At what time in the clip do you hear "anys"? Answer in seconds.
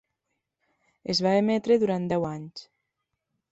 2.33-2.67